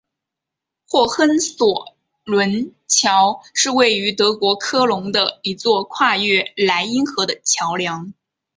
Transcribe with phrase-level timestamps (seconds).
[0.87, 8.11] 霍亨索伦桥是位于德国科隆的一座跨越莱茵河的桥梁。